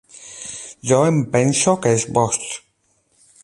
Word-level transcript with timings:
Jo 0.91 0.97
em 1.09 1.19
penso 1.35 1.77
que 1.85 1.95
és 1.99 2.09
boig. 2.19 2.41